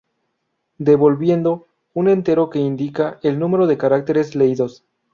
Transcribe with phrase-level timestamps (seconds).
[0.79, 4.83] Devolviendo: un entero, que índica el número de caracteres leídos.